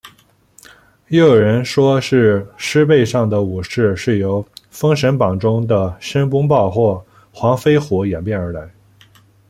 [1.09, 8.67] 又有人说是狮背上的武士是由封神榜中的申公豹或黄飞虎演变而来。